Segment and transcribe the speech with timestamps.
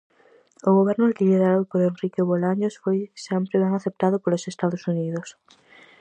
[0.69, 5.27] O goberno liderado por Enrique Bolaños foi sempre ben aceptado polos Estados Unidos.